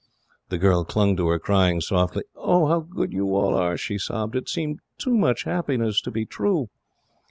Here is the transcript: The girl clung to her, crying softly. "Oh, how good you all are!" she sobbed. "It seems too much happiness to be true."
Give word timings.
The 0.49 0.57
girl 0.57 0.83
clung 0.83 1.15
to 1.17 1.27
her, 1.27 1.37
crying 1.37 1.79
softly. 1.79 2.23
"Oh, 2.35 2.65
how 2.65 2.79
good 2.79 3.13
you 3.13 3.35
all 3.35 3.53
are!" 3.53 3.77
she 3.77 3.99
sobbed. 3.99 4.35
"It 4.35 4.49
seems 4.49 4.79
too 4.97 5.13
much 5.15 5.43
happiness 5.43 6.01
to 6.01 6.09
be 6.09 6.25
true." 6.25 6.69